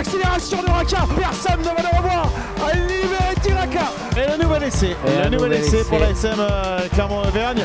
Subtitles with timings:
[0.00, 1.06] l'accélération de Raka.
[1.14, 2.30] Personne ne va le revoir.
[2.66, 3.92] À libérer Tiraka.
[4.16, 4.96] Et le nouvel essai.
[5.06, 5.88] Et le un nouvel nouvel essai essai.
[5.88, 7.62] pour la SM euh, Clermont-Auvergne.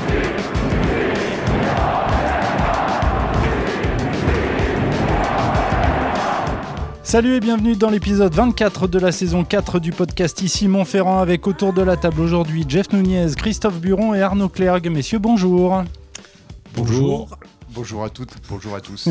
[7.04, 11.47] Salut et bienvenue dans l'épisode 24 de la saison 4 du podcast Ici Montferrand avec
[11.47, 14.90] autour de la table aujourd'hui Jeff Nunez, Christophe Buron et Arnaud Clergue.
[14.90, 15.83] Messieurs, bonjour.
[16.76, 17.30] Bonjour.
[17.76, 19.09] Bonjour à toutes, bonjour à tous.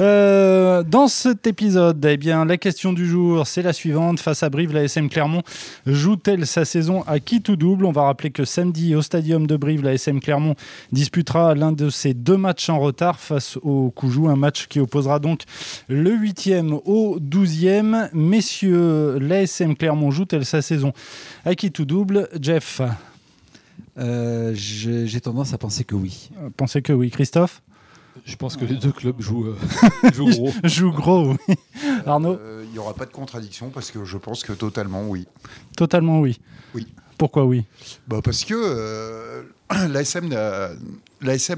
[0.00, 4.18] Euh, dans cet épisode, eh bien, la question du jour, c'est la suivante.
[4.18, 5.44] Face à Brive, la SM Clermont
[5.86, 7.84] joue-t-elle sa saison à qui tout double?
[7.84, 10.56] On va rappeler que samedi, au stadium de Brive, la SM Clermont
[10.90, 15.20] disputera l'un de ses deux matchs en retard face au Coujou, un match qui opposera
[15.20, 15.42] donc
[15.86, 18.08] le 8e au 12e.
[18.12, 20.92] Messieurs, l'ASM Clermont joue-t-elle sa saison
[21.44, 22.28] à qui tout double?
[22.40, 22.80] Jeff,
[23.98, 26.30] Euh, J'ai tendance à penser que oui.
[26.56, 27.10] pensez que oui.
[27.10, 27.62] Christophe
[28.24, 29.56] Je pense que les deux clubs jouent, euh,
[30.14, 30.52] jouent gros.
[30.64, 31.54] Joue gros, oui.
[32.06, 35.26] Arnaud Euh, Il n'y aura pas de contradiction parce que je pense que totalement oui.
[35.76, 36.38] Totalement oui.
[36.74, 36.86] Oui.
[37.18, 37.64] Pourquoi oui?
[38.08, 39.42] Bah parce que euh,
[39.88, 40.28] l'ASM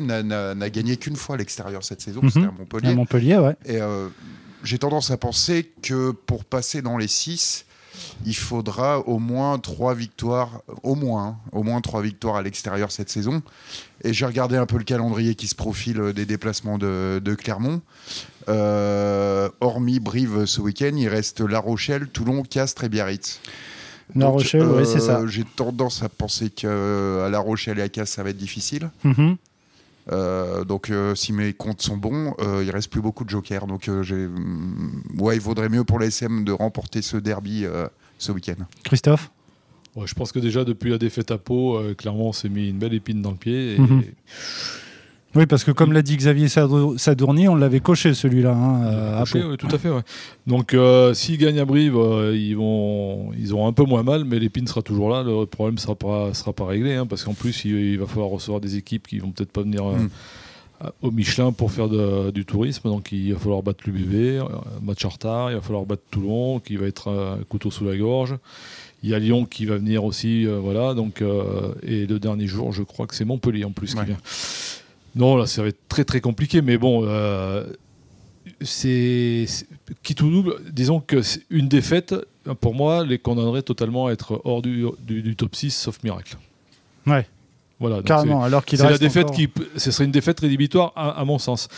[0.06, 2.30] n'a gagné qu'une fois à l'extérieur cette saison, Mhm.
[2.30, 2.89] c'était à Montpellier.
[2.89, 3.56] À Montpellier, ouais.
[3.64, 4.08] Et euh,
[4.62, 7.64] j'ai tendance à penser que pour passer dans les six,
[8.27, 12.91] il faudra au moins trois victoires, au moins, hein, au moins trois victoires à l'extérieur
[12.91, 13.42] cette saison.
[14.05, 17.34] Et j'ai regardé un peu le calendrier qui se profile euh, des déplacements de, de
[17.34, 17.80] Clermont.
[18.48, 23.41] Euh, hormis Brive ce week-end, il reste La Rochelle, Toulon, Castres et Biarritz.
[24.14, 25.19] La Rochelle, ouais, c'est ça.
[25.20, 28.91] euh, J'ai tendance à penser qu'à La Rochelle et à Castres, ça va être difficile.
[29.05, 29.36] Mhm.
[30.11, 33.67] Donc, euh, si mes comptes sont bons, euh, il reste plus beaucoup de jokers.
[33.67, 37.87] Donc, euh, hum, ouais, il vaudrait mieux pour l'ASM de remporter ce derby euh,
[38.19, 38.64] ce week-end.
[38.84, 39.31] Christophe
[39.97, 42.69] Ouais, je pense que déjà depuis la défaite à Pau, euh, clairement, on s'est mis
[42.69, 43.75] une belle épine dans le pied.
[43.75, 44.03] Et, Mhm.
[45.34, 48.52] Oui, parce que comme l'a dit Xavier Sadou- Sadourny, on l'avait coché celui-là.
[48.52, 49.38] hein, euh, Pau.
[49.50, 49.90] ouais, tout à fait.
[49.90, 50.00] ouais.
[50.46, 54.24] Donc, euh, s'ils gagnent à Brive, euh, ils vont, ils auront un peu moins mal,
[54.24, 55.22] mais l'épine sera toujours là.
[55.22, 58.30] Le problème sera pas, sera pas réglé, hein, parce qu'en plus, il, il va falloir
[58.30, 60.08] recevoir des équipes qui vont peut-être pas venir euh, Mm.
[60.80, 62.88] à- au Michelin pour faire de- du tourisme.
[62.88, 64.42] Donc, il va falloir battre euh,
[64.83, 65.50] match en retard.
[65.50, 68.34] Il va falloir battre Toulon, qui va être un couteau sous la gorge.
[69.02, 70.94] Il y a Lyon qui va venir aussi, voilà.
[70.94, 71.22] Donc,
[71.83, 74.00] et le dernier jour, je crois que c'est Montpellier en plus Ouais.
[74.00, 74.17] qui vient.
[75.18, 77.67] Non, là, ça va être très très compliqué, mais bon, euh,
[78.62, 79.46] c'est
[80.02, 80.56] qui tout double.
[80.73, 81.20] Disons que
[81.51, 82.14] une défaite,
[82.61, 86.36] pour moi, les condamnerait totalement à être hors du, du- du top 6, sauf miracle.
[87.06, 87.27] Ouais.
[87.80, 88.02] Voilà.
[88.02, 91.24] Carrément, alors qu'il C'est la défaite encore- qui, ce serait une défaite rédhibitoire à, à
[91.24, 91.68] mon sens.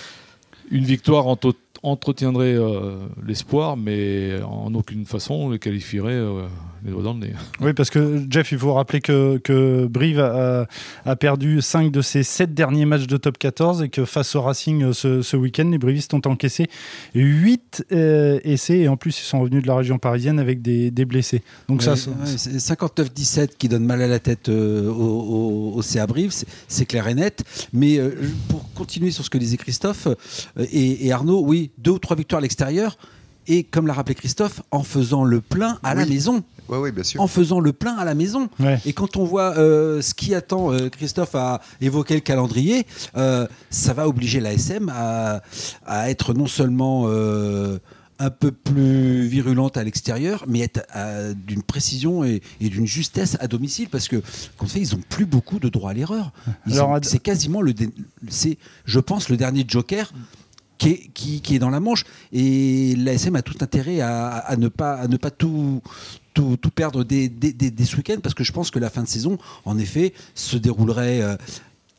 [0.71, 2.97] Une victoire ento- entretiendrait euh,
[3.27, 6.47] l'espoir, mais en aucune façon le qualifierait euh,
[6.85, 7.33] les doigts dans le nez.
[7.61, 10.67] Oui, parce que Jeff, il faut rappeler que, que Brive a,
[11.05, 14.43] a perdu 5 de ses 7 derniers matchs de top 14 et que face au
[14.43, 16.67] Racing euh, ce, ce week-end, les Brivistes ont encaissé
[17.15, 17.85] 8
[18.45, 21.43] essais et en plus ils sont revenus de la région parisienne avec des, des blessés.
[21.69, 24.93] Donc ça, Ouais, ça- ouais, c'est 59-17 qui donne mal à la tête euh, au,
[24.93, 27.43] au- au CA Brive, c'est- c'est clair et net.
[27.73, 28.11] Mais euh,
[28.49, 32.17] pour continuer sur ce que disait Christophe euh, et, et Arnaud, oui, deux ou trois
[32.17, 32.99] victoires à l'extérieur.
[33.47, 36.45] Et comme l'a rappelé Christophe, en faisant le plein à la maison.
[36.69, 37.21] Oui, oui, bien sûr.
[37.21, 38.49] En faisant le plein à la maison.
[38.61, 38.79] Ouais.
[38.85, 42.87] Et quand on voit euh, ce qui attend, euh, Christophe a évoqué le calendrier,
[43.17, 45.43] euh, ça va obliger l'ASM à,
[45.85, 47.79] à être non seulement euh,
[48.21, 50.83] un peu plus virulente à l'extérieur, mais être
[51.47, 54.23] d'une précision et, et d'une justesse à domicile, parce que
[54.59, 56.31] comme ça, ils n'ont plus beaucoup de droit à l'erreur.
[57.03, 57.73] C'est quasiment le,
[58.29, 60.13] c'est, je pense, le dernier joker.
[60.81, 64.57] Qui est, qui, qui est dans la manche et l'ASM a tout intérêt à, à
[64.57, 65.83] ne pas, à ne pas tout,
[66.33, 67.31] tout, tout perdre des
[67.85, 69.37] ce week-end parce que je pense que la fin de saison,
[69.67, 71.37] en effet, se déroulerait euh,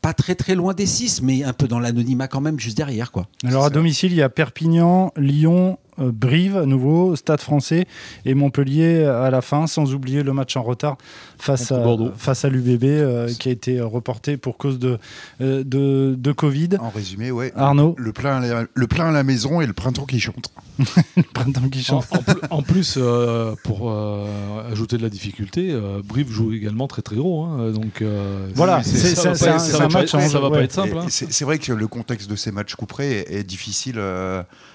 [0.00, 3.12] pas très très loin des 6, mais un peu dans l'anonymat quand même, juste derrière.
[3.12, 3.28] quoi.
[3.44, 3.70] Alors à ça.
[3.74, 5.78] domicile, il y a Perpignan, Lyon,
[6.10, 7.86] Brive à nouveau, Stade français
[8.24, 10.96] et Montpellier à la fin, sans oublier le match en retard
[11.38, 12.10] face Contre à, Bordeaux.
[12.16, 14.98] face à l'UBB euh, qui a été reporté pour cause de,
[15.40, 16.70] euh, de, de Covid.
[16.80, 17.52] En résumé, ouais.
[17.56, 20.50] Arnaud, Le plein, à la, le plein à la maison et le printemps qui chante.
[21.16, 22.06] le printemps qui En, chante.
[22.12, 24.26] en pl- en plus, euh, pour euh,
[24.70, 27.44] ajouter de la difficulté, euh, Brive joue également très très gros.
[27.44, 29.30] hein, donc, euh, Voilà, c'est- un-
[29.88, 30.96] match Ça va pas être simple.
[30.98, 31.06] Hein.
[31.08, 33.98] C'est c'est vrai que le contexte de ces matchs couperés est, est difficile.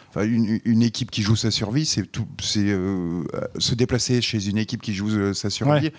[0.10, 3.24] Enfin, une, une équipe qui joue sa survie, c'est tout, c'est euh,
[3.58, 5.92] se déplacer chez une équipe qui joue euh, sa survie.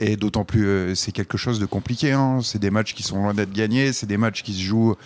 [0.00, 2.10] Et d'autant plus, euh, c'est quelque chose de compliqué.
[2.10, 2.40] hein.
[2.42, 3.92] C'est des matchs qui sont loin d'être gagnés.
[3.92, 4.96] C'est des matchs qui se jouent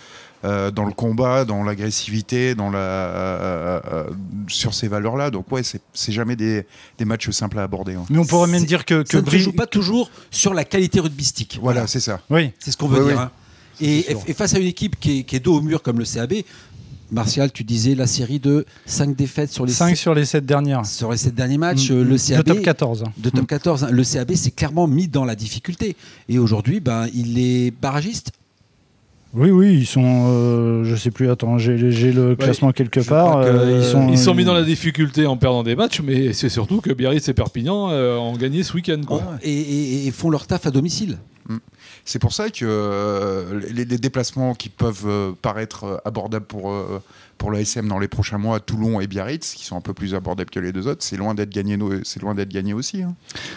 [0.45, 4.09] euh, dans le combat, dans l'agressivité, dans la euh, euh,
[4.47, 5.29] sur ces valeurs-là.
[5.29, 6.65] Donc ouais, c'est c'est jamais des,
[6.97, 7.93] des matchs simples à aborder.
[7.93, 8.05] hein.
[8.09, 10.09] Mais on pourrait même C'est- dire que, que Ça ne se Brive- joue pas toujours
[10.31, 11.59] sur la qualité rugbystique.
[11.61, 12.21] Voilà, c'est ça.
[12.31, 13.17] Oui, C'est ce qu'on veut Oui, dire.
[13.17, 13.23] oui.
[13.23, 13.31] hein.
[13.81, 16.33] Et face à une équipe qui est, qui est dos au mur comme le CAB,
[17.11, 20.45] Martial, tu disais la série de 5 défaites sur les 5 sept- sur les 7
[20.45, 20.85] dernières.
[20.85, 21.89] sur les 7 derniers matchs.
[21.89, 23.03] Mm, euh, mm, le de CAB, top 14.
[23.17, 23.89] de top 14, hein.
[23.91, 25.95] le CAB s'est clairement mis dans la difficulté.
[26.27, 28.31] Et aujourd'hui, ben, il est barragiste.
[29.35, 30.01] Oui, oui, ils sont.
[30.03, 33.37] euh, je sais plus, attends, j'ai le classement quelque part.
[33.37, 36.49] euh, ils sont, Ils sont mis dans la difficulté en perdant des matchs, mais c'est
[36.49, 39.01] surtout que Biarritz et Perpignan euh, ont gagné ce week-end.
[39.05, 39.21] quoi.
[39.43, 41.17] Et, et- et font leur taf à domicile.
[42.09, 46.73] C'est pour ça que euh, les, déplacements qui peuvent euh, paraître euh, abordables pour,
[47.39, 50.51] pour l'ASM dans les prochains mois, Toulon et Biarritz, qui sont un peu plus abordables
[50.51, 53.01] que les deux autres, c'est loin d'être gagné, c'est loin d'être gagné aussi.
[53.01, 53.15] hein.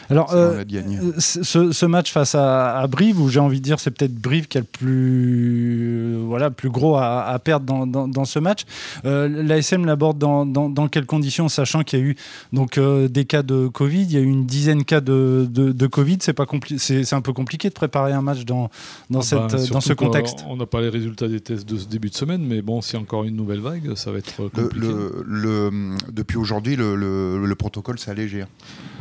[0.09, 0.99] Alors, C'est euh, gagné.
[0.99, 4.15] euh, ce, ce match face à, à Brive, où j'ai envie de dire c'est peut-être
[4.15, 8.25] Brive qui a le plus, euh, voilà, plus gros à, à perdre dans, dans- dans
[8.25, 8.61] ce match.
[9.05, 12.17] Euh, L'ASM l'aborde dans, dans- dans quelles conditions, sachant qu'il y a eu
[12.53, 15.47] donc, euh, des cas de Covid, il y a eu une dizaine de cas de,
[15.51, 16.19] de, de Covid.
[16.21, 16.47] C'est pas
[16.79, 18.71] c'est c'est un peu compliqué de préparer un match dans,
[19.11, 20.45] dans, Ah cette, bah, ce contexte.
[20.49, 22.95] On n'a pas les résultats des tests de ce début de semaine, mais bon, s'il
[22.95, 24.87] y a encore une nouvelle vague, ça va être Le, compliqué.
[24.87, 28.43] le- le- depuis aujourd'hui, le, le- le protocole s'est allégé.
[28.43, 28.49] hein.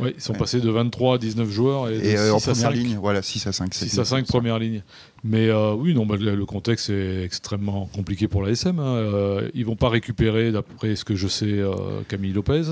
[0.00, 0.38] Oui, ils sont Ouais.
[0.38, 2.76] passés de 23 à 19 joueurs et, euh, en 6 à première 5.
[2.76, 3.74] ligne, voilà, 6 à 5.
[3.74, 4.82] 6 à 5 première ligne.
[5.24, 8.78] Mais euh, oui, non, bah, le, contexte est extrêmement compliqué pour l'ASM.
[8.78, 8.82] Hein.
[8.96, 12.62] Euh, ils vont pas récupérer, d'après ce que je sais, euh, Camille Lopez.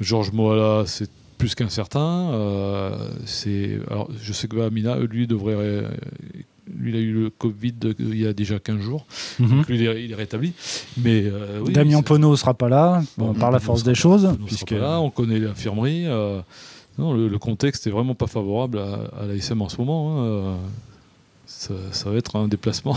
[0.00, 2.30] Georges Moala, c'est plus qu'incertain.
[2.32, 5.84] Euh, c'est, alors, je sais que Amina, lui, devrait.
[6.72, 9.06] Lui, il a eu le Covid il y a déjà 15 jours.
[9.38, 9.48] Mhm.
[9.48, 10.52] Donc, lui, il est, rétabli.
[10.96, 14.70] Mais, euh, oui, Damien Pono sera pas là, Bon, par la force des choses, puisque
[14.72, 16.04] là, on connaît l'infirmerie.
[16.06, 16.40] euh,
[16.98, 20.20] le, le contexte est vraiment pas favorable à, à l'ASM en ce moment.
[20.20, 20.24] hein.
[20.24, 20.56] Euh,
[21.46, 22.96] Ça, ça va être un déplacement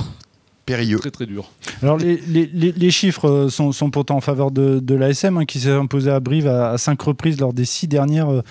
[0.68, 1.00] Périlleux.
[1.00, 1.50] très très dur.
[1.82, 5.38] Alors les, les- les- les chiffres euh, sont, sont pourtant en faveur de, de l'ASM
[5.38, 8.42] hein, qui s'est imposé à Brive à, à cinq reprises lors des six dernières euh,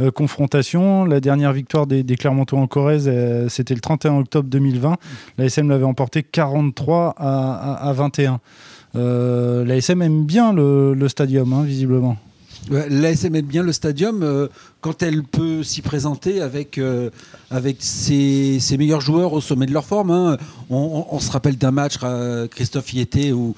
[0.00, 1.04] euh, confrontations.
[1.04, 4.96] La dernière victoire des, des Clermontois en Corrèze, euh, c'était le 31 octobre 2020.
[5.38, 8.40] L'ASM l'avait emporté 43 à, à- à 21.
[8.96, 12.16] Euh, L'ASM aime bien le, le stadium, hein, visiblement.
[12.70, 14.48] L'ASM aime bien le stadium euh,
[14.80, 17.10] quand elle peut s'y présenter avec, euh,
[17.78, 20.10] ses, meilleurs joueurs au sommet de leur forme.
[20.10, 20.36] hein.
[20.68, 23.54] On, se rappelle d'un match, euh, Christophe y était, où,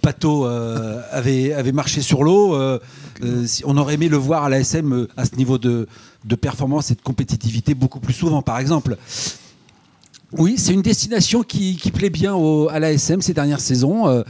[0.00, 2.56] Pato avait, marché sur l'eau.
[3.64, 5.86] on aurait aimé le voir à l'ASM à ce niveau de
[6.40, 8.96] performance et de compétitivité beaucoup plus souvent, par exemple.
[10.32, 14.08] Oui, c'est une destination qui, plaît bien au- à l'ASM ces dernières saisons.
[14.08, 14.22] Euh,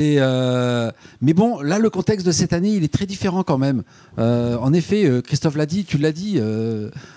[0.00, 0.90] euh,
[1.20, 3.84] mais bon, là, le contexte de cette année, il est très différent quand même.
[4.18, 6.40] Euh, en effet, Christophe l'a dit, tu l'as dit,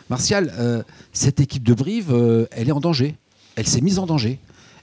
[0.10, 2.14] Martial, cette équipe de Brive,
[2.52, 3.16] elle est en danger.
[3.56, 4.40] Elle s'est mise en danger.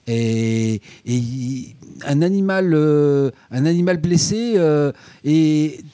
[0.09, 1.77] Et, et
[2.07, 4.57] un, animal, un animal blessé
[5.25, 5.85] est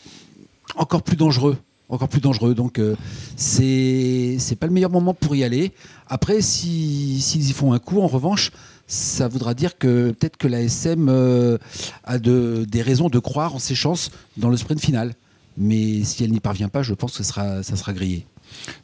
[0.76, 1.58] encore plus dangereux.
[1.88, 2.54] Encore plus dangereux.
[2.54, 2.96] Donc, euh,
[3.36, 5.72] c'est pas le meilleur moment pour y aller.
[6.08, 8.52] Après, si- s'ils y font un coup, en revanche,
[8.86, 11.58] ça voudra dire que peut-être que l'ASM euh,
[12.04, 15.14] a de, des raisons de croire en ses chances dans le sprint final.
[15.56, 18.26] Mais si elle n'y parvient pas, je pense que ce sera, ça sera grillé.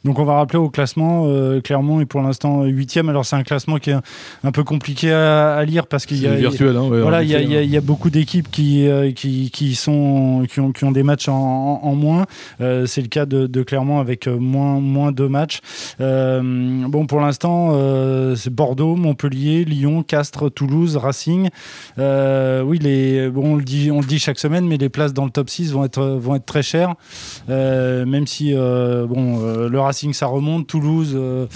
[0.05, 3.09] Donc on va rappeler au classement, euh, Clermont est pour l'instant huitième.
[3.09, 4.01] Alors c'est un classement qui est un,
[4.43, 6.75] un peu compliqué à, à lire parce qu'il y a, virtuel.
[6.77, 8.49] Hein, ouais, Voilà, il y, a- effet, il y a- il y a beaucoup d'équipes
[8.51, 12.25] qui, euh, qui, qui, sont, qui, ont, qui ont des matchs en, en- en moins.
[12.61, 15.59] Euh, c'est le cas de, de Clermont avec euh, moins, moins de matchs.
[15.99, 16.41] Euh,
[16.87, 21.49] bon, pour l'instant, euh, c'est Bordeaux, Montpellier, Lyon, Castres, Toulouse, Racing.
[21.99, 25.13] Euh, oui, les, bon, on, le dit, on le dit chaque semaine, mais les places
[25.13, 26.95] dans le top 6 vont être, vont être très chères.
[27.49, 30.67] Euh, même si euh, bon, euh, le Racing, ça remonte.
[30.67, 31.47] Toulouse, euh,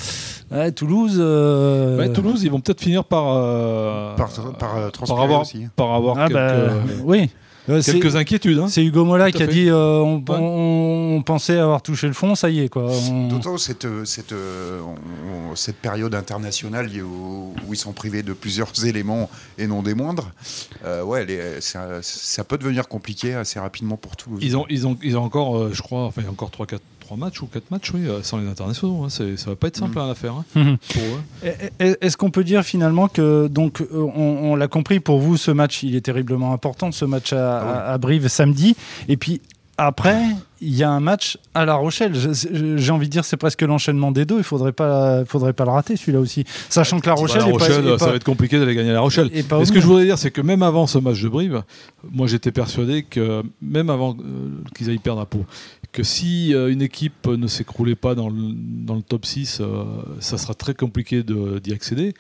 [0.52, 1.18] ouais, Toulouse.
[1.20, 4.30] euh, Ouais, Toulouse, ils vont peut-être finir par, euh, Par,
[4.78, 4.90] euh,
[5.24, 5.68] avoir, aussi.
[5.76, 7.30] par avoir ah quelques, bah, oui.
[7.68, 8.60] Euh, c'est- quelques inquiétudes.
[8.60, 8.68] hein.
[8.68, 9.52] C'est Hugo Mola qui a fait.
[9.52, 10.24] dit euh, on, Ouais.
[10.38, 12.92] on- on pensait avoir touché le fond, ça y est quoi.
[13.10, 14.82] On- D'autant cette, euh, cette, euh,
[15.56, 20.30] cette période internationale où ils sont privés de plusieurs éléments et non des moindres,
[20.86, 21.26] euh, ouais,
[21.60, 24.42] ça, ça peut devenir compliqué assez rapidement pour Toulouse.
[24.44, 26.68] Ils ont, ils ont, ils ont encore, euh, je crois, enfin, encore 3,
[27.06, 29.04] 4, 3 matchs ou 4 matchs, oui, euh, sans les internationaux.
[29.04, 29.10] Hein.
[29.10, 30.02] C'est- Ça va pas être simple Mm.
[30.02, 30.78] hein, à faire hein, Mhm.
[31.44, 35.20] Et- et- Est-ce qu'on peut dire finalement que, donc, euh, on, on l'a compris, pour
[35.20, 37.72] vous, ce match, il est terriblement important, ce match à, Ah oui.
[37.74, 38.76] à- à Brive samedi.
[39.08, 39.42] Et puis
[39.78, 40.18] après,
[40.62, 42.16] il y a un match à La Rochelle.
[42.16, 44.38] Je- je- J'ai envie de dire, c'est presque l'enchaînement des deux.
[44.38, 46.46] Il faudrait pas, faudrait pas le rater celui-là aussi.
[46.70, 48.92] Sachant que La Rochelle, Bah, la est pas- Rochelle, ça va être compliqué d'aller gagner
[48.92, 49.30] à La Rochelle.
[49.50, 51.62] pas Mais ce que je voudrais dire, c'est que même avant ce match de Brive,
[52.10, 55.46] moi j'étais persuadé que, même avant euh, qu'ils aillent perdre à Pau,
[55.96, 59.86] que si euh, une équipe ne s'écroulait pas dans le, dans le top 6, euh,
[60.20, 62.14] ça sera très compliqué d'y accéder.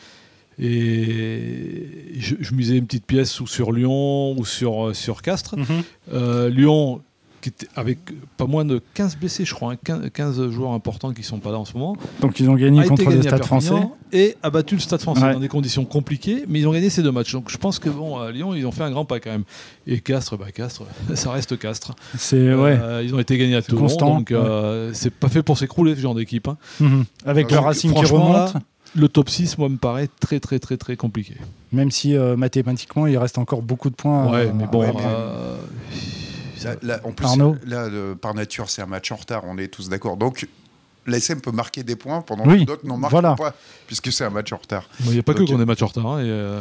[0.57, 5.57] Et je, je misais une petite pièce ou sur Lyon ou sur, euh, sur Castres.
[5.57, 5.83] Mhm.
[6.13, 7.01] Euh, Lyon,
[7.45, 7.99] qui était avec
[8.37, 11.51] pas moins de 15 blessés, je crois, hein, 15, 15 joueurs importants qui sont pas
[11.51, 11.95] là en ce moment.
[12.21, 13.73] Donc ils ont gagné contre le gagné à Stade français.
[14.11, 15.33] et a battu le Stade français Ouais.
[15.33, 17.33] dans des conditions compliquées, mais ils ont gagné ces deux matchs.
[17.33, 19.43] Donc je pense que bon, à Lyon, ils ont fait un grand pas quand même.
[19.85, 20.83] Et Castres, bah Castres,
[21.13, 21.93] ça reste Castres.
[22.17, 22.79] C'est ouais.
[22.81, 25.95] Euh, ils ont été gagnés à Toulon, constant, donc euh, c'est pas fait pour s'écrouler
[25.95, 26.47] ce genre d'équipe.
[26.47, 26.57] hein.
[26.79, 27.05] Mhm.
[27.27, 28.53] Avec le Racing qui remonte, là,
[28.95, 31.35] le top 6, moi, me paraît très très très très compliqué.
[31.71, 34.31] même si euh, mathématiquement il reste encore beaucoup de points.
[34.31, 34.79] ouais, mais bon.
[34.81, 36.24] ouais, mais-
[36.65, 39.57] Là, là, en plus, Arnaud là, le- par nature, c'est un match en retard, on
[39.57, 40.17] est tous d'accord.
[40.17, 40.47] Donc,
[41.07, 43.35] l'ASM peut marquer des points pendant Oui, que d'autres n'en marquent voilà.
[43.35, 43.53] pas,
[43.87, 44.89] puisque c'est un match en retard.
[45.05, 46.07] Il n'y a pas Donc, que qu'on est match en retard.
[46.07, 46.59] hein, et, euh,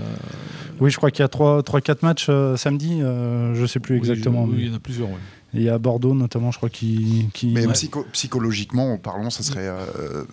[0.81, 3.99] Oui, je crois qu'il y a 3-4 matchs euh, samedi, euh, je sais plus oui,
[4.01, 4.45] exactement.
[4.45, 5.09] oui, il y en a plusieurs.
[5.09, 5.17] ouais.
[5.57, 7.29] Il y a Bordeaux notamment, je crois, qui.
[7.33, 7.47] qui...
[7.53, 7.73] Mais Ouais.
[7.73, 10.25] psycho- psychologiquement, en parlant, ça serait euh,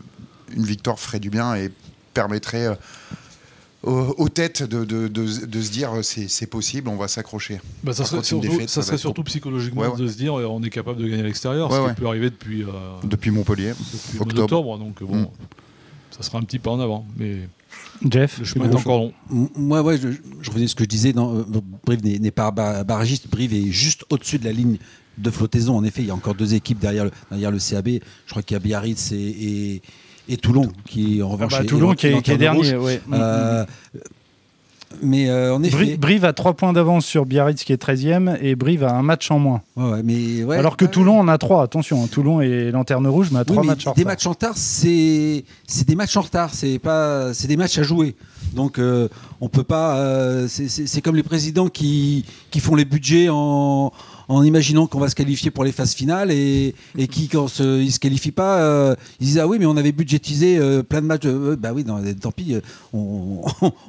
[0.56, 1.70] une victoire ferait du bien et
[2.16, 2.74] permettrait euh,
[3.84, 7.08] aux, aux têtes de, de- de- de se dire euh, c'est c'est possible, on va
[7.08, 7.60] s'accrocher.
[7.84, 9.98] Bah, ça serait, surtout, défaite, ça ça va serait être surtout psychologiquement Ouais, ouais.
[10.00, 11.90] de se dire on est capable de gagner à l'extérieur, Ouais, ce ouais.
[11.96, 12.68] qui peut arriver depuis, euh,
[13.04, 13.74] Depuis Montpellier,
[14.14, 14.78] depuis octobre.
[14.78, 15.28] Donc bon, Mm.
[16.12, 17.06] ça sera un petit pas en avant.
[17.18, 17.48] Mais
[18.10, 19.14] Jeff le chemin est encore long.
[19.56, 20.10] Moi, ouais, je,
[20.42, 21.14] je revenais à ce que je disais.
[21.14, 21.44] Dans, euh,
[21.86, 23.30] Brive n'est n'est pas bar- barragiste.
[23.30, 24.78] Brive est juste au-dessus de la ligne
[25.18, 25.76] de flottaison.
[25.78, 27.88] En effet, il y a encore deux équipes derrière le, derrière le CAB.
[28.26, 29.82] Je crois qu'il y a Biarritz et, et,
[30.32, 32.76] et Toulon qui, en Ah revanche, bah, est- Toulon est qui est, qui dernier.
[32.78, 33.02] ouais.
[33.14, 33.66] Euh,
[35.02, 35.76] mais euh, en effet.
[35.78, 39.02] Bri- Brive a 3 points d'avance sur Biarritz qui est 13e et Brive a un
[39.04, 39.62] match en moins.
[39.78, 43.30] Ouais, mais ouais, Alors que Toulon en a 3, attention, hein, Toulon est lanterne rouge
[43.32, 44.12] mais a Oui, 3 mais matchs en des retard.
[44.12, 45.44] matchs en retard, c'est
[45.88, 48.16] des matchs en retard, c'est pas c'est des matchs à jouer.
[48.54, 49.08] Donc euh,
[49.40, 49.96] on peut pas.
[49.98, 53.94] euh, c'est comme les présidents qui qui font les budgets en
[54.32, 56.74] en imaginant qu'on va se qualifier pour les phases finales et,
[57.10, 59.92] qui quand se, ils se qualifient pas, euh, ils disent ah oui mais on avait
[59.92, 61.26] budgétisé euh, plein de matchs.
[61.26, 61.84] Euh, bah oui,
[62.20, 62.62] tant pis, euh,
[62.94, 63.42] on,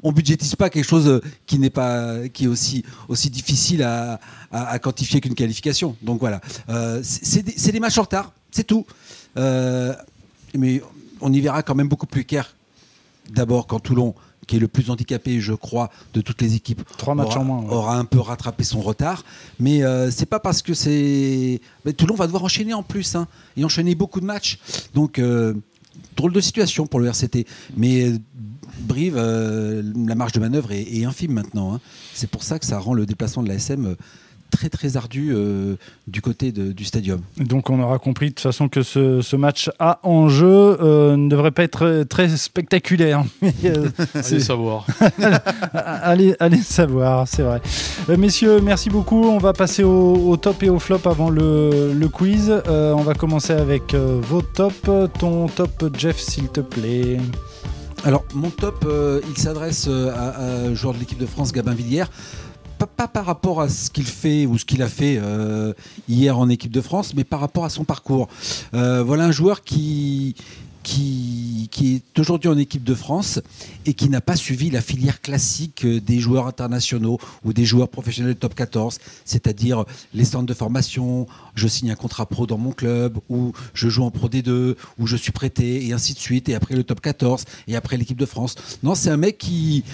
[0.03, 2.83] on budgétise pas quelque chose qui n'est pas qui est aussi
[3.31, 4.19] difficile à,
[4.81, 5.97] quantifier qu'une qualification.
[6.03, 8.85] Donc voilà, Euh, c'est des, des matchs en retard, c'est tout.
[9.37, 9.95] Euh,
[10.57, 10.83] mais
[11.21, 12.55] on y verra quand même beaucoup plus clair.
[13.31, 14.15] D'abord quand Toulon,
[14.47, 17.45] qui est le plus handicapé, je crois, de toutes les équipes, Trois matchs aura, en
[17.45, 17.73] moins, ouais.
[17.73, 19.25] aura un peu rattrapé son retard.
[19.61, 21.61] Mais euh, c'est pas parce que c'est.
[21.85, 24.59] mais Toulon va devoir enchaîner en plus, hein, et enchaîner beaucoup de matchs.
[24.95, 25.55] Donc euh,
[26.17, 27.47] drôle de situation pour le RCT.
[27.77, 28.19] Mais euh,
[28.81, 31.75] Brive, euh, la marge de manœuvre est, est infime maintenant.
[31.75, 31.81] hein.
[32.15, 33.97] C'est pour ça que ça rend le déplacement de la SM
[34.53, 35.75] très très ardu euh,
[36.07, 37.21] du côté de- du stadium.
[37.39, 40.47] Donc on aura compris de toute façon que ce, ce match à enjeu
[40.81, 43.25] euh, ne devrait pas être très spectaculaire.
[43.43, 44.87] Mais, euh, Allez savoir.
[45.75, 47.61] allez, allez savoir, c'est vrai.
[48.09, 49.25] Euh, messieurs, merci beaucoup.
[49.25, 52.51] On va passer au, au top et au flop avant le, le quiz.
[52.69, 54.91] Euh, on va commencer avec euh, vos tops.
[55.19, 57.19] Ton top, Jeff, s'il te plaît.
[58.05, 61.53] Alors, mon top, euh, il s'adresse euh, à, à un joueur de l'équipe de France,
[61.53, 62.09] Gabin Villière.
[62.87, 65.73] Pas, par rapport à ce qu'il fait ou ce qu'il a fait euh,
[66.09, 68.29] hier en équipe de France, mais par rapport à son parcours.
[68.75, 70.35] Euh, voilà un joueur qui,
[70.83, 73.41] qui, est aujourd'hui en équipe de France
[73.87, 77.89] et qui n'a pas suivi la filière classique euh, des joueurs internationaux ou des joueurs
[77.89, 79.85] professionnels top 14, c'est-à-dire
[80.15, 84.05] les centres de formation, je signe un contrat pro dans mon club, ou je joue
[84.05, 87.01] en pro D2, ou je suis prêté, et ainsi de suite, et après le top
[87.01, 88.55] 14, et après l'équipe de France.
[88.83, 89.85] Non, c'est un mec qui,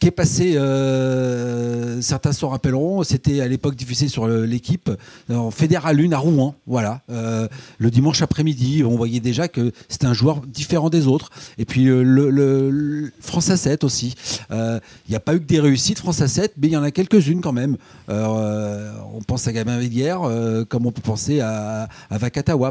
[0.00, 4.90] qui est passé, euh, certains s'en rappelleront, c'était à l'époque diffusé sur le- l'équipe,
[5.30, 7.02] en Fédéral 1 à Rouen, voilà.
[7.10, 11.30] Euh, le dimanche après-midi, on voyait déjà que c'était un joueur différent des autres.
[11.58, 14.14] Et puis euh, le, le- France à 7 aussi.
[14.50, 14.78] Euh,
[15.08, 16.82] Il n'y a pas eu que des réussites France à 7, mais il y en
[16.82, 17.76] a quelques-unes quand même.
[18.08, 20.20] Euh, on pense à Gabin Villière,
[20.68, 22.18] comme on peut penser à, à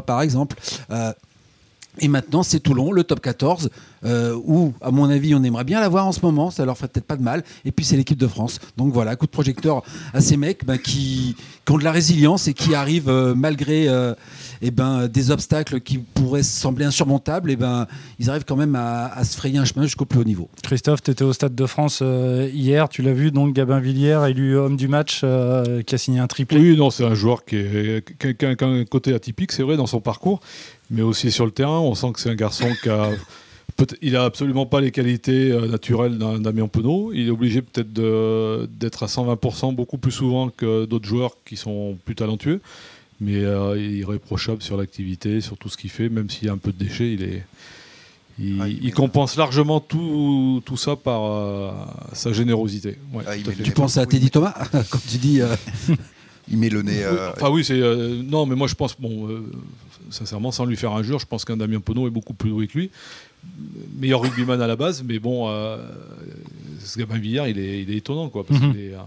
[0.02, 0.56] par exemple.
[2.00, 3.70] Et maintenant, c'est Toulon, le top 14,
[4.04, 6.88] euh, où, à mon avis, on aimerait bien l'avoir en ce moment, ça leur ferait
[6.88, 7.42] peut-être pas de mal.
[7.64, 8.58] Et puis, c'est l'équipe de France.
[8.76, 11.34] Donc voilà, coup de projecteur à ces mecs bah, qui,
[11.64, 14.14] qui ont de la résilience et qui arrivent, euh, malgré euh,
[14.62, 17.86] eh ben, des obstacles qui pourraient sembler insurmontables, et ben,
[18.18, 20.48] ils arrivent quand même à, à se frayer un chemin jusqu'au plus haut niveau.
[20.62, 24.24] Christophe, tu étais au Stade de France euh, hier, tu l'as vu, donc Gabin Villière,
[24.26, 26.58] élu homme du match, euh, qui a signé un triplé.
[26.58, 29.76] Oui, non, c'est un joueur qui, est, a- qui a un côté atypique, c'est vrai,
[29.76, 30.40] dans son parcours,
[30.90, 31.80] mais aussi sur le terrain.
[31.80, 33.10] On sent que c'est un garçon qui a.
[34.00, 37.12] Il a absolument pas les qualités euh, naturelles d'un Damien Penaud.
[37.12, 37.92] Il est obligé peut-être
[38.78, 42.60] d'être à 120% beaucoup plus souvent que d'autres joueurs qui sont plus talentueux.
[43.20, 46.48] Mais euh, il est irréprochable sur l'activité, sur tout ce qu'il fait, même s'il y
[46.48, 47.44] a un peu de déchets, il est.
[48.38, 51.70] Il, Ah, il il met- compense largement tout, tout ça par euh,
[52.12, 52.96] sa générosité.
[53.12, 54.08] Ouais, Ah, Tu penses à Oui.
[54.08, 54.54] Teddy Thomas,
[54.90, 55.40] quand tu dis.
[55.42, 55.54] euh,
[56.50, 57.02] Il met le nez.
[57.04, 59.42] euh, Enfin oui, c'est euh, non, mais moi je pense bon, euh,
[60.10, 62.78] sincèrement, sans lui faire injure, je pense qu'un Damien Penaud est beaucoup plus doué que
[62.78, 62.90] lui,
[63.98, 65.78] meilleur rugbyman à la base, mais bon, euh,
[66.84, 68.98] ce Gabin Villard, il est, il est étonnant quoi, parce qu'il est, euh,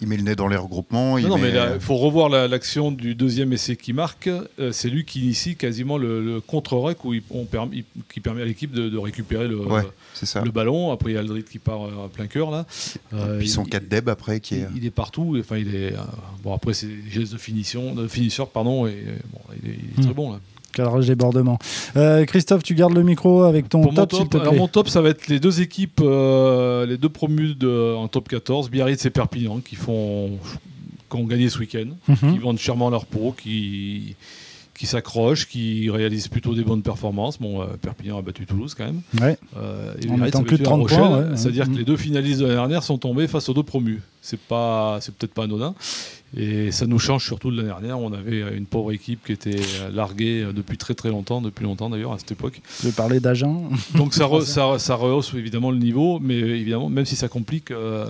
[0.00, 1.18] il met le nez dans les regroupements.
[1.18, 4.28] il Non, non, mais met- il faut revoir la- l'action du deuxième essai qui marque.
[4.28, 8.20] Euh, c'est lui qui initie quasiment le, le contre-rec où il- on permet- il- qui
[8.20, 9.82] permet à l'équipe de, de récupérer le, Ouais,
[10.14, 10.42] c'est ça.
[10.44, 10.92] le ballon.
[10.92, 12.66] Après, il y a Aldrit qui part euh, à plein cœur là.
[13.12, 14.66] Euh, Puis son il- 4 deb après qui est.
[14.74, 15.36] il, il est partout.
[15.40, 15.98] Enfin, il est euh,
[16.42, 16.54] bon.
[16.54, 18.86] Après, c'est des gestes de finition, de finisseur, pardon.
[18.86, 18.96] Et
[19.32, 20.14] bon, il est, il est très Hmm.
[20.14, 20.40] bon là.
[20.72, 21.58] Cadrage débordement.
[21.96, 24.54] Euh, Christophe, tu gardes le micro avec ton Pour top, mon s'il te top, alors
[24.54, 28.28] mon top, ça va être les deux équipes, euh, les deux promus de, en top
[28.28, 30.30] 14, Biarritz et Perpignan, qui font,
[31.10, 32.32] qui ont gagné ce week-end, Mhm.
[32.34, 34.14] qui vendent chèrement leur peau, qui,
[34.78, 37.38] qui s'accrochent, qui réalisent plutôt des bonnes performances.
[37.40, 39.00] Bon, euh, Perpignan a battu Toulouse quand même.
[39.20, 39.36] Ouais.
[40.00, 40.98] Et En Biarritz mettant a plus de battu La 30 Rochelle.
[40.98, 41.36] points, ouais.
[41.36, 41.72] C'est-à-dire Mhm.
[41.72, 44.00] que les deux finalistes de l'année dernière sont tombés face aux deux promus.
[44.22, 45.74] C'est pas, c'est peut-être pas anodin.
[46.36, 47.98] Et ça nous change surtout de l'année dernière.
[47.98, 49.56] On avait une pauvre équipe qui était
[49.92, 52.60] larguée depuis très très longtemps, depuis longtemps d'ailleurs à cette époque.
[52.84, 53.68] Je parler d'agent.
[53.94, 57.70] Donc ça, re- ça, ça rehausse évidemment le niveau, mais évidemment, même si ça complique
[57.70, 58.06] euh,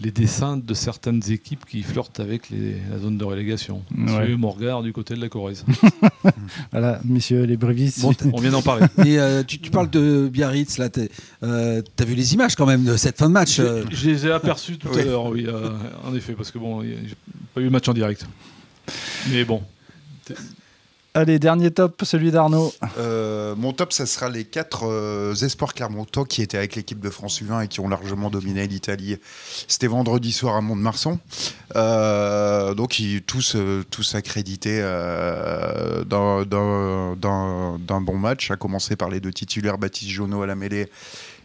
[0.00, 3.82] les dessins de certaines équipes qui flirtent avec les- la zone de relégation.
[3.96, 4.06] Ouais.
[4.06, 5.64] Suivez mon regard du côté de la Corrèze.
[6.72, 8.00] Voilà, messieurs les brévistes.
[8.00, 8.86] Bon, On vient d'en parler.
[9.04, 10.88] Et euh, tu, tu parles de Biarritz, là,
[11.42, 14.10] euh, t'as vu les images quand même de cette fin de match euh, Je, je
[14.10, 15.00] les ai aperçus tout Oui.
[15.00, 15.70] à l'heure, oui, euh,
[16.04, 17.14] en effet, parce que bon, j'ai
[17.54, 18.26] pas eu le match en direct.
[19.30, 19.62] Mais bon,
[21.18, 22.72] Allez, dernier top, celui d'Arnaud.
[22.96, 27.10] Euh, mon top, ça sera les quatre euh, espoirs clermontois qui étaient avec l'équipe de
[27.10, 29.16] France U20 et qui ont largement dominé l'Italie.
[29.66, 31.18] C'était vendredi soir à Mont-de-Marsan.
[31.74, 33.56] Euh, donc, ils, tous,
[33.90, 36.44] tous accrédités d'un-
[38.00, 40.86] bon match, à commencer par les deux titulaires, Baptiste Jonot à la mêlée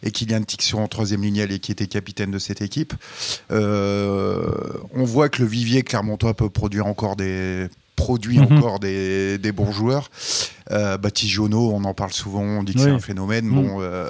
[0.03, 2.93] et Kylian Tixon en troisième ligne, qui était capitaine de cette équipe.
[3.49, 8.57] On voit que le vivier clermontois peut produire encore des produit Mhm.
[8.57, 10.09] encore des, des bons joueurs.
[10.71, 12.85] Euh, Baptiste Jonot, on en parle souvent, on dit que Oui.
[12.85, 13.45] c'est un phénomène.
[13.45, 13.53] Mhm.
[13.55, 14.09] Bon, euh,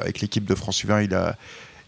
[0.00, 1.36] avec l'équipe de France U20, il a,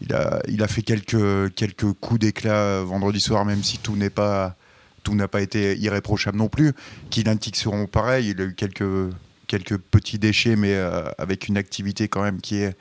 [0.00, 4.10] il a, il a fait quelques, quelques coups d'éclat vendredi soir, même si tout n'est
[4.10, 4.56] pas
[5.02, 6.72] tout n'a pas été irréprochable non plus.
[7.10, 9.10] Kylian Tixeron, pareil, il a eu quelques,
[9.46, 12.74] quelques petits déchets, mais euh, avec une activité quand même qui est,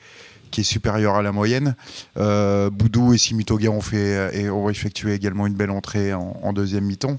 [0.54, 1.76] qui est supérieure à la moyenne.
[2.18, 6.54] Euh, Boudou et Simitoga ont, fait, et ont effectué également une belle entrée en, en
[6.54, 7.18] deuxième mi-temps.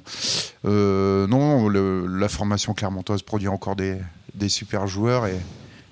[0.64, 3.96] Euh, non, le- la formation clermontoise produit encore des,
[4.36, 5.34] des super joueurs et,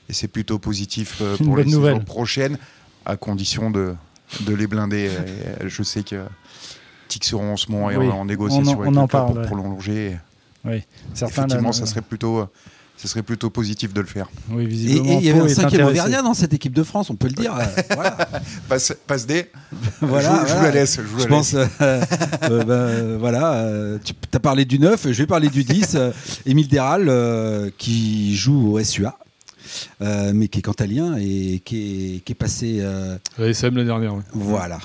[0.08, 2.58] et c'est plutôt positif euh, pour les saisons prochaines,
[3.06, 3.94] à condition de,
[4.42, 5.10] de les blinder.
[5.60, 6.22] Et je sais que
[7.08, 9.36] Tixeron en ce moment Oui, en, en négociation on en- avec on en parle, pour
[9.38, 9.46] ouais.
[9.46, 10.16] prolonger.
[11.12, 12.46] Certains, Effectivement, là, ça serait plutôt,
[13.02, 14.28] ça serait plutôt positif de le faire.
[14.50, 15.18] Oui, Et et visiblement.
[15.18, 15.86] il y avait un cinquième.
[15.88, 17.52] Auvergnat dans cette équipe de France, on peut le dire.
[17.56, 18.16] euh, voilà.
[18.68, 19.50] Passe, passe D.
[20.00, 20.96] Voilà, je, je vous la laisse.
[20.96, 21.68] Je, vous Je la pense, laisse.
[21.80, 22.00] euh,
[22.44, 25.94] euh, ben, voilà, euh, tu as parlé du 9, je vais parler du 10.
[25.96, 26.10] euh,
[26.46, 29.18] Émile Déral, euh, qui joue au SUA,
[30.00, 32.78] euh, mais qui est cantalien et qui est, qui est passé.
[32.80, 34.14] euh, la SM l'année dernière.
[34.14, 34.22] ouais.
[34.32, 34.78] voilà,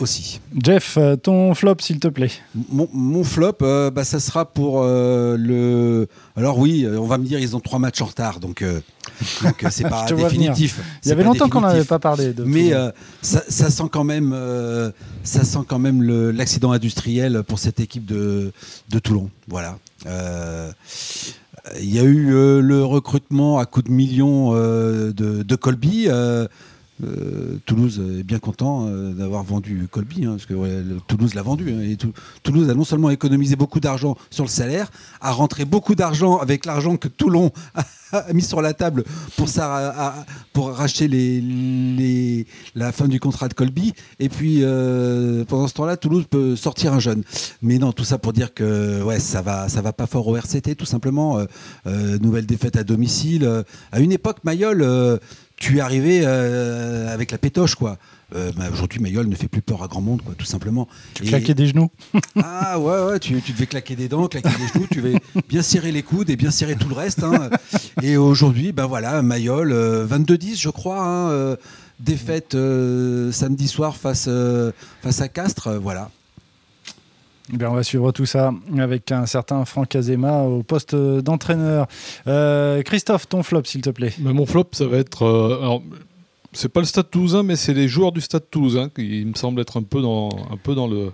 [0.00, 0.40] aussi.
[0.62, 2.30] Jeff, euh, ton flop, s'il te plaît.
[2.70, 6.08] Mon, mon flop, euh, bah, ça sera pour euh, le.
[6.36, 8.80] Alors, oui, on va me dire, ils ont trois matchs en retard, donc euh,
[9.70, 10.80] c'est pas définitif.
[11.04, 12.44] Il y avait longtemps qu'on n'avait pas parlé de.
[12.44, 12.90] Mais euh,
[13.22, 14.90] ça, ça sent quand même, euh,
[15.24, 18.52] ça sent quand même l'accident industriel pour cette équipe de,
[18.90, 19.30] de Toulon.
[19.48, 19.78] Voilà.
[20.06, 20.70] Euh,
[21.80, 26.08] Il y a eu euh, le recrutement à coups de millions euh, de, de Colby.
[27.04, 30.54] Euh, Toulouse est bien content euh, d'avoir vendu Colby, hein, parce que
[31.06, 31.70] Toulouse l'a vendu.
[31.72, 35.64] hein, et Tou- Toulouse a non seulement économisé beaucoup d'argent sur le salaire, a rentré
[35.64, 37.84] beaucoup d'argent avec l'argent que Toulon a
[38.32, 39.04] mis sur la table
[39.36, 41.08] pour, ça, racheter
[42.74, 43.92] la fin du contrat de Colby.
[44.18, 47.22] Et puis, euh, pendant ce temps-là, Toulouse peut sortir un jeune.
[47.62, 50.36] Mais non, tout ça pour dire que ouais, ça va, ça va pas fort au
[50.36, 51.38] RCT, tout simplement.
[51.38, 51.44] Euh,
[51.86, 53.64] euh, nouvelle défaite à domicile.
[53.92, 55.18] À une époque, Mayol,
[55.56, 57.98] tu es arrivé avec la pétoche, quoi.
[58.34, 60.88] Euh, bah, Aujourd'hui, Mayol ne fait plus peur à grand monde, quoi, tout simplement.
[61.14, 61.90] Tu Et- claquais des genoux.
[62.42, 65.62] ah ouais, ouais tu, tu devais claquer des dents, claquer des genoux, tu devais bien
[65.62, 67.22] serrer les coudes et bien serrer tout le reste.
[67.22, 67.50] hein.
[68.02, 71.56] Et aujourd'hui, ben voilà, Mayol, euh, 22-10 je crois, hein, euh,
[72.00, 76.10] défaite euh, samedi soir face, euh, face à Castres, euh, voilà.
[77.54, 81.86] Eh bien, on va suivre tout ça avec un certain Franck Azema au poste d'entraîneur.
[82.26, 84.12] Euh, Christophe, ton flop, s'il te plaît.
[84.18, 85.22] Mais mon flop, ça va être.
[85.22, 85.80] euh, alors,
[86.56, 89.60] c'est pas le Stade Toulousain, mais c'est les joueurs du Stade Toulousain qui me semblent
[89.60, 91.12] être un peu dans, un peu dans le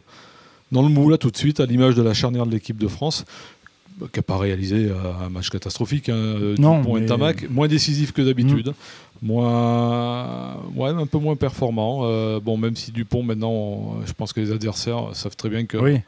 [0.70, 2.88] dans le mou là tout de suite, à l'image de la charnière de l'équipe de
[2.88, 3.24] France,
[4.00, 4.94] qui n'a pas réalisé euh,
[5.26, 6.08] un match catastrophique.
[6.08, 8.72] Hein, euh, Non, Dupont et mais- Tamac, moins décisif que d'habitude,
[9.20, 12.00] moins, ouais, un peu moins performant.
[12.04, 15.64] Euh, bon, même si Dupont maintenant, on- je pense que les adversaires savent très bien
[15.66, 15.98] que Oui,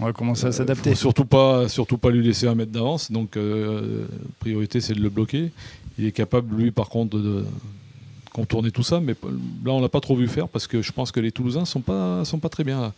[0.00, 0.94] on va commencer à s'adapter.
[0.94, 3.10] surtout pas, surtout pas lui laisser un mètre d'avance.
[3.12, 4.06] Donc, euh,
[4.40, 5.50] priorité, c'est de le bloquer.
[5.98, 7.44] Il est capable, lui, par contre, de
[8.36, 9.00] contourner tout ça.
[9.00, 9.14] Mais
[9.64, 11.80] là, on l'a pas trop vu faire parce que je pense que les Toulousains sont
[11.80, 12.92] pas sont pas très bien.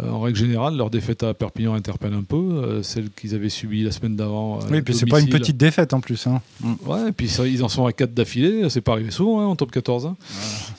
[0.00, 2.36] Euh, en règle générale, leur défaite à Perpignan interpelle un peu.
[2.36, 4.58] euh, celle qu'ils avaient subie la semaine d'avant.
[4.60, 6.26] à Oui, puis c'est pas une petite défaite en plus.
[6.26, 6.40] hein.
[6.86, 9.46] Ouais, et puis ça, ils en sont à 4 d'affilée, c'est pas arrivé souvent hein,
[9.46, 10.06] en top 14.
[10.06, 10.16] hein.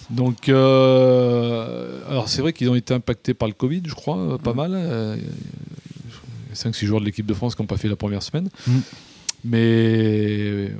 [0.09, 4.37] Donc, euh, alors c'est vrai qu'ils ont été impactés par le Covid, je crois, euh,
[4.39, 4.71] pas mal.
[4.73, 5.15] Euh,
[6.55, 8.49] 5-6 joueurs de l'équipe de France qui n'ont pas fait la première semaine.
[8.67, 8.71] Mm.
[9.45, 10.71] Mais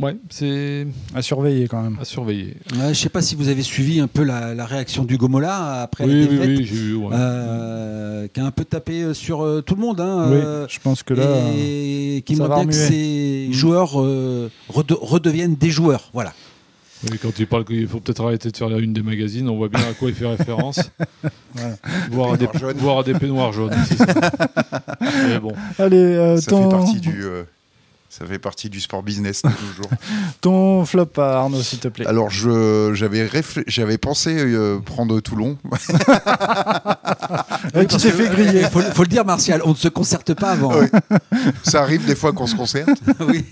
[0.00, 1.96] ouais, c'est À surveiller quand même.
[2.00, 2.56] à surveiller.
[2.74, 5.82] Ouais, je sais pas si vous avez suivi un peu la, la réaction du Gomola
[5.82, 6.94] après Oui, la oui, défaite, oui, j'ai vu.
[6.96, 7.08] ouais.
[7.12, 10.00] euh, qui a un peu tapé sur euh, tout le monde.
[10.00, 11.22] hein, Oui, euh, je pense que là.
[11.22, 13.52] euh, et qui montre bien que ces Mm.
[13.52, 16.10] joueurs euh, rede- redeviennent des joueurs.
[16.12, 16.32] Voilà.
[17.10, 19.56] Oui, quand il parle qu'il faut peut-être arrêter de faire la une des magazines, on
[19.56, 20.80] voit bien à quoi il fait référence.
[21.54, 21.74] Voilà.
[22.12, 23.72] Voir, à des, voir à des peignoirs jaunes.
[23.88, 24.06] c'est ça.
[25.26, 25.52] Mais bon.
[25.80, 27.24] Allez, euh, Ça ton, fait partie du.
[27.24, 27.42] euh,
[28.12, 29.90] ça fait partie du sport business de nos jours.
[30.40, 32.06] ton flop à Arnaud, s'il te plaît.
[32.06, 35.56] Alors, je- j'avais pensé euh, prendre Toulon.
[37.74, 38.60] Ouais, tu t'es fait griller.
[38.62, 40.72] Il faut, faut le dire, Martial, on ne se concerte pas avant.
[40.80, 40.86] Oui.
[41.62, 42.88] Ça arrive des fois qu'on se concerte.
[43.20, 43.44] Oui.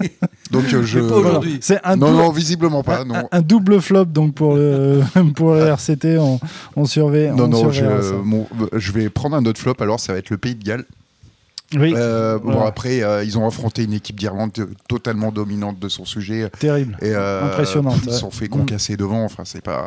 [0.50, 0.98] Donc, euh, je.
[0.98, 1.58] Mais pas aujourd'hui.
[1.60, 3.00] C'est un, Non, visiblement pas.
[3.02, 5.02] un- Non, un double flop donc pour le,
[5.36, 6.18] pour le RCT.
[6.18, 6.40] On,
[6.74, 7.28] on surveille.
[7.30, 7.70] non, on non
[8.24, 9.74] mon- je vais prendre un autre flop.
[9.80, 10.84] Alors, ça va être le Pays de Galles.
[11.74, 12.66] Oui, Euh, Bon, Voilà.
[12.68, 14.52] après, euh, ils ont affronté une équipe d'Irlande
[14.88, 16.48] totalement dominante de son sujet.
[16.58, 16.96] terrible.
[17.02, 18.14] Et, euh, Impressionnante, Ils ouais.
[18.14, 18.60] se sont fait Mm.
[18.60, 19.22] concasser devant.
[19.24, 19.86] Enfin, c'est pas.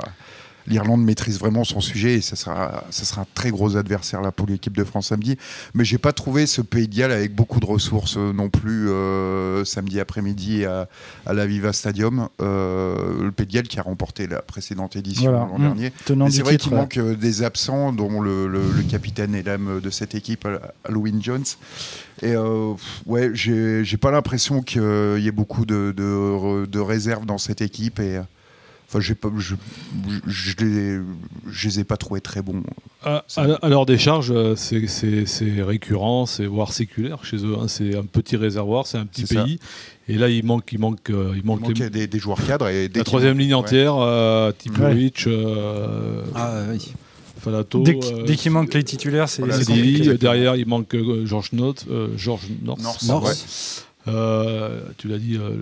[0.68, 4.32] L'Irlande maîtrise vraiment son sujet et ça sera, ça sera un très gros adversaire là
[4.32, 5.38] pour l'équipe de France samedi.
[5.74, 8.90] Mais j'ai pas trouvé ce Pays de Galles avec beaucoup de ressources euh, non plus
[8.90, 10.88] euh, samedi après-midi à,
[11.26, 12.30] à la Viva Stadium.
[12.42, 15.48] Euh, le Pays de Galles qui a remporté la précédente édition Voilà.
[15.52, 15.92] l'an dernier.
[16.08, 19.90] Du c'est vrai qu'il manque des absents, dont le, le- le capitaine et l'âme de
[19.90, 21.44] cette équipe, Hal- Halloween Jones.
[22.22, 22.74] Et euh,
[23.08, 24.82] ouais, j'ai j'ai pas l'impression qu'il
[25.20, 28.00] y ait beaucoup de, de, de réserves dans cette équipe.
[28.00, 28.20] Et
[28.92, 29.56] enfin, j'ai pas, je,
[30.28, 31.00] je, je les,
[31.50, 32.62] je les ai pas trouvés très bons.
[33.04, 37.56] À, à, à leur décharge, c'est- c'est c'est récurrent, c'est voire séculaire chez eux.
[37.60, 37.68] hein.
[37.68, 39.44] C'est un petit réservoir, c'est un petit C'est ça.
[39.44, 39.60] pays.
[40.10, 42.68] Et là, il manque, il manque, euh, il Il manque les- des, des joueurs cadres
[42.68, 43.60] et dès la troisième ligne ouais.
[43.62, 43.96] entière.
[43.98, 46.92] Euh, Tipovic, euh, Ah, oui.
[47.40, 47.82] Falato.
[47.82, 49.58] Dès qu'- dès qu'il manque les titulaires, c'est voilà.
[50.20, 52.82] Derrière, il manque euh, Georges North, euh, Georges North.
[52.84, 53.26] North, North.
[53.26, 53.84] ouais.
[54.08, 55.58] Euh, tu l'as dit, euh,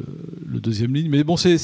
[0.47, 1.09] le deuxième ligne.
[1.09, 1.57] Mais bon, c'est-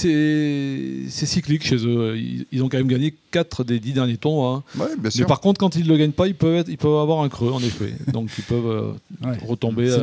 [1.26, 2.18] cyclique chez eux.
[2.18, 4.46] Ils, ils ont quand même gagné 4 des 10 derniers tours.
[4.46, 4.64] hein.
[4.78, 6.78] Ouais, bien Mais par contre, quand ils ne le gagnent pas, ils peuvent, être- ils
[6.78, 7.94] peuvent avoir un creux, en effet.
[8.12, 8.92] Donc ils peuvent euh,
[9.26, 9.38] Ouais.
[9.48, 9.98] retomber à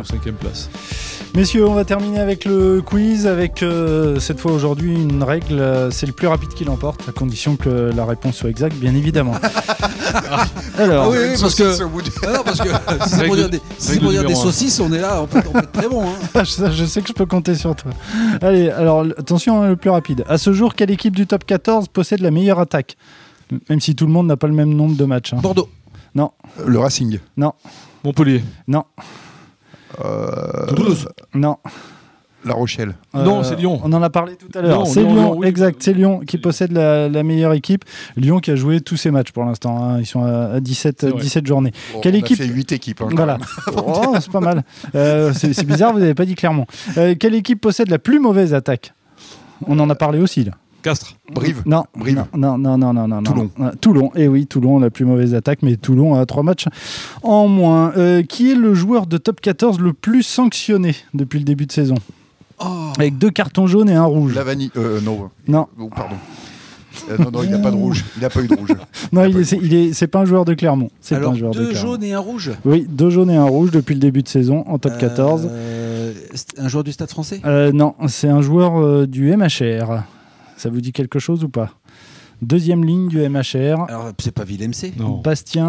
[0.00, 0.68] ou cinquième place.
[1.36, 5.90] Messieurs, on va terminer avec le quiz, avec euh, cette fois aujourd'hui une règle, euh,
[5.90, 9.34] c'est le plus rapide qui l'emporte, à condition que la réponse soit exacte, bien évidemment.
[10.78, 12.68] Alors, oui, oui, Une parce que- saucisse au bout du- Ah non, parce que
[13.04, 15.52] si c'est pour dire des, si pour dire saucisses, on est là, on peut, on
[15.52, 16.04] peut être très bon.
[16.08, 16.14] hein.
[16.42, 17.90] je, je sais que je peux compter sur toi.
[18.40, 20.24] Allez, alors attention, hein, le plus rapide.
[20.30, 22.96] À ce jour, quelle équipe du top 14 possède la meilleure attaque?
[23.68, 25.34] Même si tout le monde n'a pas le même nombre de matchs.
[25.34, 25.38] hein.
[25.42, 25.68] Bordeaux.
[26.64, 27.18] Le Racing.
[28.04, 28.42] Montpellier.
[28.68, 29.02] Non, Euh,
[30.68, 31.08] Toulouse.
[31.34, 31.56] non.
[32.44, 32.94] La Rochelle.
[33.12, 33.80] Non, c'est Lyon.
[33.82, 34.78] On en a parlé tout à l'heure.
[34.78, 35.48] Non, C'est Lyon, Lyon, Lyon, oui.
[35.48, 35.82] exact.
[35.82, 37.84] C'est Lyon qui possède la, la meilleure équipe.
[38.16, 39.82] Lyon qui a joué tous ses matchs pour l'instant.
[39.82, 39.98] hein.
[39.98, 41.20] Ils sont à, à 17, C'est vrai.
[41.20, 41.72] 17 journées.
[41.92, 43.00] Bon, Quelle on équipe a fait 8 équipes.
[43.02, 43.38] hein, Voilà.
[43.76, 44.62] Oh, c'est pas mal.
[44.94, 46.66] Euh, c'est c'est bizarre, vous n'avez pas dit clairement.
[46.98, 48.92] Euh, quelle équipe possède la plus mauvaise attaque?
[49.66, 50.52] On en a parlé aussi là.
[50.82, 51.16] Castres.
[51.32, 51.62] Brive.
[51.66, 52.24] Non, Brive.
[52.36, 53.22] non, non, non, non, non, non.
[53.22, 53.50] Toulon.
[53.60, 54.10] Euh, Toulon.
[54.14, 56.66] Et oui, Toulon, la plus mauvaise attaque, mais Toulon a trois matchs
[57.22, 57.92] en moins.
[57.96, 61.72] Euh, qui est le joueur de top 14 le plus sanctionné depuis le début de
[61.72, 61.96] saison
[62.58, 62.90] Oh.
[62.96, 64.34] Avec deux cartons jaunes et un rouge.
[64.34, 64.70] Lavani.
[64.78, 65.28] Euh, non.
[65.46, 66.14] Non, Oh, pardon.
[67.10, 68.02] Euh, non, non, il n'a pas de rouge.
[68.16, 68.70] Il n'a pas eu de rouge.
[69.12, 70.88] non, Il est, c'est, de il est- c'est pas un joueur de Clermont.
[71.02, 71.90] C'est un joueur de deux Clermont.
[71.90, 72.52] jaunes et un rouge.
[72.64, 75.46] Oui, deux jaunes et un rouge depuis le début de saison en top 14.
[75.50, 77.42] Euh, c'est un joueur du Stade français?
[77.44, 80.02] Euh, non, c'est un joueur euh, du MHR.
[80.56, 81.72] Ça vous dit quelque chose ou pas?
[82.42, 84.72] Deuxième ligne du MHR, Alors, c'est pas Villemc.
[84.98, 85.20] Non.
[85.22, 85.68] Bastien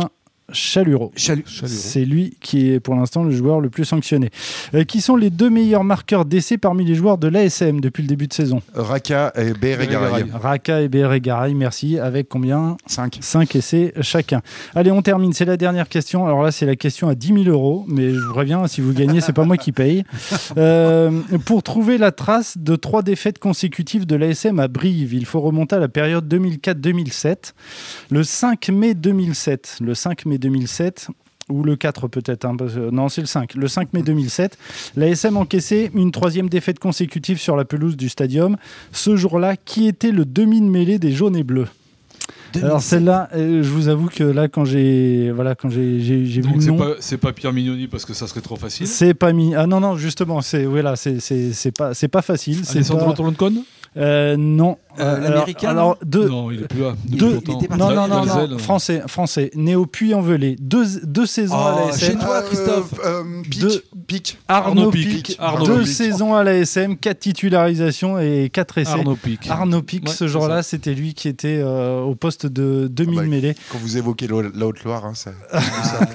[0.53, 0.97] Chalut.
[1.43, 4.29] C'est lui qui est pour l'instant le joueur le plus sanctionné.
[4.73, 8.07] Euh, qui sont les deux meilleurs marqueurs d'essai parmi les joueurs de l'ASM depuis le
[8.07, 10.25] début de saison Raka et Bérégaray.
[10.33, 11.99] Raka et Béré Garay, merci.
[11.99, 13.17] Avec combien 5.
[13.19, 14.41] 5 essais chacun.
[14.73, 15.33] Allez, on termine.
[15.33, 16.25] C'est la dernière question.
[16.25, 17.83] Alors là, c'est la question à 10 000 euros.
[17.89, 20.03] Mais je vous préviens, si vous gagnez, c'est pas moi qui paye.
[20.57, 21.11] Euh,
[21.45, 25.75] pour trouver la trace de trois défaites consécutives de l'ASM à Brive, il faut remonter
[25.75, 27.53] à la période 2004-2007.
[28.09, 29.77] Le 5 mai 2007.
[29.81, 31.09] Le 5 mai 2007
[31.49, 32.55] ou le 4 peut-être, hein,
[32.91, 34.57] non c'est le 5, le 5 mai 2007,
[34.95, 38.57] l'ASM encaissait une troisième défaite consécutive sur la pelouse du stadium.
[38.91, 41.67] Ce jour-là, qui était le demi-mêlée des jaunes et bleus?
[42.55, 42.89] Alors 2007.
[42.89, 46.61] celle-là, euh, je vous avoue que là, quand j'ai voilà, quand j'ai vu Donc le
[46.61, 48.87] c'est nom, pas, c'est pas Pierre Mignoni parce que ça serait trop facile?
[48.87, 49.53] c'est pas mis.
[49.53, 52.63] Ah non non, justement, c'est voilà, c'est c'est c'est pas c'est pas facile.
[52.63, 53.13] C'est pas...
[53.13, 53.63] Toloncone
[53.95, 54.77] Euh, non.
[54.99, 56.27] Euh, Euh, alors- l'américain, Alors, deux.
[56.27, 56.95] Non, il est plus là.
[57.07, 57.67] Deux- était.
[57.77, 58.57] Non, non, non.
[58.57, 59.51] Français, français.
[59.55, 60.55] Né au Puy-en-Velay.
[60.59, 62.19] Deux, deux saisons à la chez SM.
[62.19, 62.93] toi, Christophe.
[63.05, 64.37] Euh, euh, Pic, Deux- Pic.
[64.47, 65.07] Arnaud Arnaud Pic.
[65.23, 65.35] Pic.
[65.39, 65.87] Arnaud Deux Pic.
[65.87, 68.89] saisons à la SM, quatre titularisations et quatre essais.
[68.91, 69.47] Arnaud Pic.
[69.49, 73.21] Arnaud Pic, Ouais, ce jour-là, c'était lui qui était euh, au poste de 2000 Ah
[73.21, 73.55] bah, mêlées.
[73.71, 75.31] Quand vous évoquez la Haute-Loire, hein, ça.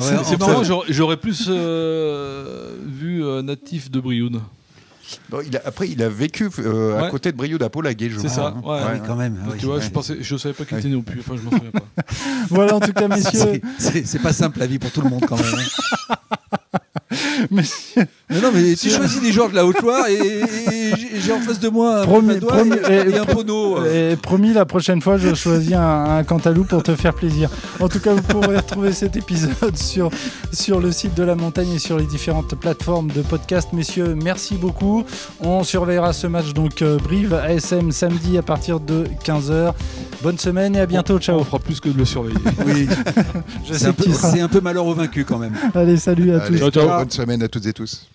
[0.00, 4.40] C'est marrant, j'aurais- plus euh, vu euh, natif de Brioude.
[5.30, 8.18] Bon, il a- après, il a vécu euh, à côté de Brioude à Polaguet, je
[8.20, 8.62] C'est crois, ça, hein.
[8.64, 8.80] ouais.
[8.82, 9.38] Ah oui, quand même.
[9.44, 9.58] ah oui.
[9.58, 11.04] tu vois, je pensais, je savais pas qu'il était né au.
[11.18, 12.02] Enfin, je m'en souviens pas.
[12.50, 13.30] Voilà, en tout cas, messieurs.
[13.32, 15.54] C'est- C'est c'est pas simple la vie pour tout le monde quand même.
[15.54, 16.16] hein.
[17.50, 21.40] messieurs Mais non, mais tu choisis des joueurs de la Haute-Loire et, et j'ai- en
[21.40, 23.84] face de moi un Promis- et, et- et un Pono.
[23.86, 27.48] Et promis, la prochaine fois, je choisis un, un Cantalou pour te faire plaisir.
[27.80, 30.10] En tout cas, vous pourrez retrouver cet épisode sur,
[30.52, 33.68] sur le site de la montagne et sur les différentes plateformes de podcast.
[33.72, 35.04] Messieurs, merci beaucoup.
[35.40, 39.72] On surveillera ce match, donc euh, Brive ASM samedi à partir de 15h.
[40.22, 41.18] Bonne semaine et à bientôt.
[41.18, 41.38] Ciao.
[41.40, 42.36] On fera plus que de le surveiller.
[42.66, 42.86] Oui,
[43.72, 44.04] c'est un, peu-
[44.40, 45.54] un peu malheureux vaincu quand même.
[45.74, 46.70] Allez, salut à Allez, tous.
[46.70, 46.98] Ciao, ciao.
[46.98, 48.06] Bonne semaine à toutes et tous.